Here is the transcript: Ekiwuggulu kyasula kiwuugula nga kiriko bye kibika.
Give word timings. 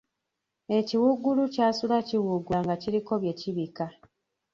Ekiwuggulu 0.77 1.43
kyasula 1.53 1.97
kiwuugula 2.07 2.59
nga 2.63 2.75
kiriko 2.81 3.13
bye 3.21 3.33
kibika. 3.39 3.85